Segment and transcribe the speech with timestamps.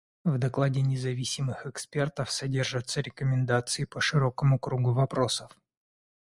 [0.23, 5.55] В докладе независимых экспертов содержатся рекомендации по широкому кругу вопросов.